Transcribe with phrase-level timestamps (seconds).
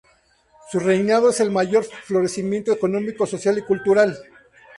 [0.71, 4.17] Su reinado es el mayor florecimiento económico, social y cultural.